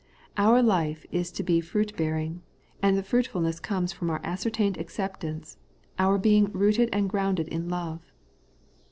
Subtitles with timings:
[0.35, 2.41] Our life is to be fruit bearing;
[2.81, 5.57] and the fruitfulness comes from our ascer tained acceptance,
[5.99, 8.11] our being /rooted and grounded in love.'